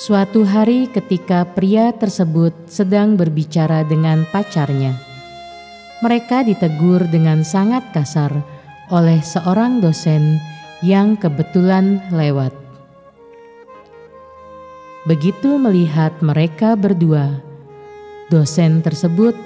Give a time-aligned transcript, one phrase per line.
[0.00, 4.96] Suatu hari, ketika pria tersebut sedang berbicara dengan pacarnya,
[6.00, 8.32] mereka ditegur dengan sangat kasar
[8.88, 10.40] oleh seorang dosen
[10.80, 12.56] yang kebetulan lewat.
[15.04, 17.36] Begitu melihat mereka berdua,
[18.32, 19.36] dosen tersebut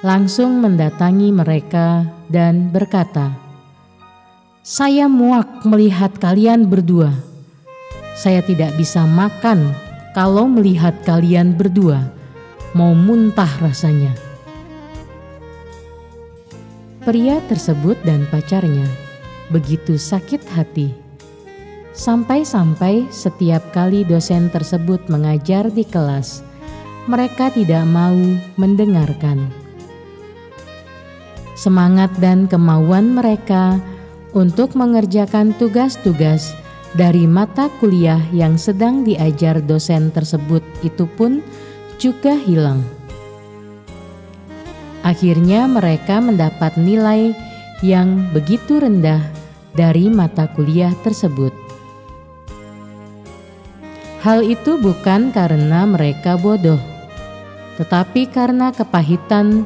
[0.00, 3.36] langsung mendatangi mereka dan berkata,
[4.64, 7.12] "Saya muak melihat kalian berdua.
[8.16, 9.76] Saya tidak bisa makan
[10.16, 12.08] kalau melihat kalian berdua,
[12.72, 14.16] mau muntah rasanya."
[17.04, 18.88] Pria tersebut dan pacarnya
[19.52, 20.96] begitu sakit hati.
[21.92, 26.40] Sampai-sampai setiap kali dosen tersebut mengajar di kelas,
[27.04, 28.16] mereka tidak mau
[28.56, 29.50] mendengarkan
[31.60, 33.76] semangat dan kemauan mereka
[34.32, 36.56] untuk mengerjakan tugas-tugas
[36.96, 41.44] dari mata kuliah yang sedang diajar dosen tersebut itu pun
[42.00, 42.80] juga hilang.
[45.04, 47.36] Akhirnya, mereka mendapat nilai
[47.84, 49.20] yang begitu rendah
[49.76, 51.52] dari mata kuliah tersebut.
[54.20, 56.80] Hal itu bukan karena mereka bodoh,
[57.80, 59.64] tetapi karena kepahitan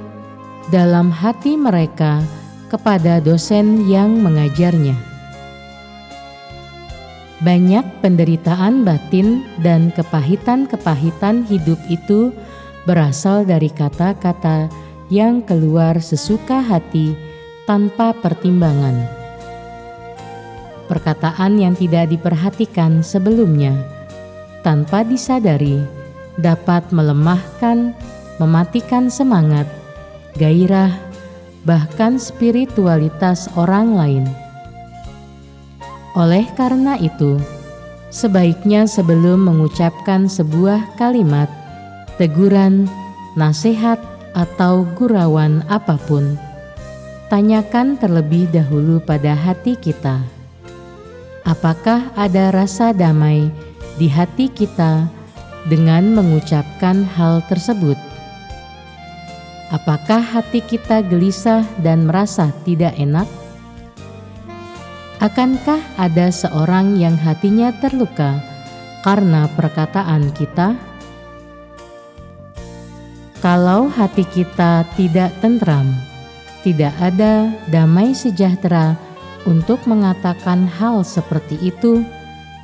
[0.72, 2.24] dalam hati mereka
[2.72, 4.96] kepada dosen yang mengajarnya.
[7.44, 12.32] Banyak penderitaan batin dan kepahitan-kepahitan hidup itu
[12.88, 14.72] berasal dari kata-kata
[15.12, 17.12] yang keluar sesuka hati
[17.68, 19.04] tanpa pertimbangan.
[20.88, 23.76] Perkataan yang tidak diperhatikan sebelumnya
[24.64, 25.84] tanpa disadari
[26.40, 27.92] dapat melemahkan,
[28.40, 29.68] mematikan semangat,
[30.34, 30.90] gairah,
[31.62, 34.24] bahkan spiritualitas orang lain.
[36.14, 37.38] Oleh karena itu,
[38.14, 41.50] sebaiknya sebelum mengucapkan sebuah kalimat,
[42.18, 42.86] teguran,
[43.34, 43.98] nasihat,
[44.34, 46.34] atau gurauan apa pun,
[47.30, 50.22] tanyakan terlebih dahulu pada hati kita.
[51.46, 53.46] Apakah ada rasa damai
[53.94, 55.06] di hati kita
[55.70, 58.13] dengan mengucapkan hal tersebut?
[59.74, 63.26] Apakah hati kita gelisah dan merasa tidak enak?
[65.18, 68.38] Akankah ada seorang yang hatinya terluka
[69.02, 70.78] karena perkataan kita?
[73.42, 75.90] Kalau hati kita tidak tentram,
[76.62, 78.94] tidak ada damai sejahtera
[79.42, 82.06] untuk mengatakan hal seperti itu,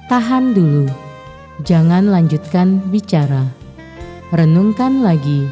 [0.06, 0.86] tahan dulu,
[1.66, 3.50] jangan lanjutkan bicara,
[4.30, 5.50] renungkan lagi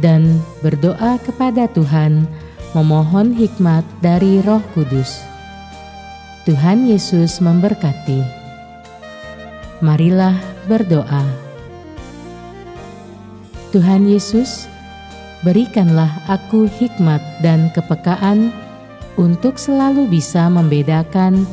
[0.00, 2.24] dan berdoa kepada Tuhan,
[2.72, 5.20] memohon hikmat dari Roh Kudus.
[6.48, 8.24] Tuhan Yesus memberkati.
[9.84, 11.24] Marilah berdoa.
[13.70, 14.66] Tuhan Yesus,
[15.46, 18.50] berikanlah aku hikmat dan kepekaan
[19.14, 21.46] untuk selalu bisa membedakan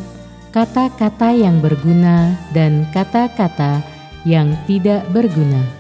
[0.50, 3.86] kata-kata yang berguna dan kata-kata
[4.26, 5.77] yang tidak berguna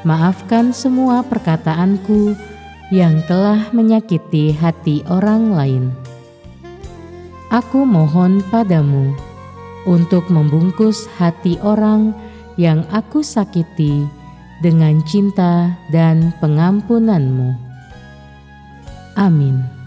[0.00, 2.32] Maafkan semua perkataanku
[2.88, 5.84] yang telah menyakiti hati orang lain.
[7.52, 9.12] Aku mohon padamu
[9.84, 12.16] untuk membungkus hati orang
[12.56, 14.08] yang aku sakiti
[14.64, 17.56] dengan cinta dan pengampunanmu.
[19.20, 19.79] Amin.